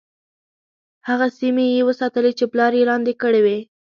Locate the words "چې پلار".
2.39-2.71